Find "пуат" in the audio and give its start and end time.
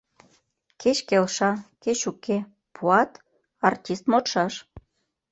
2.75-3.11